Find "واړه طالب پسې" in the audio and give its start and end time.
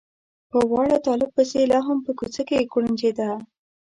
0.71-1.59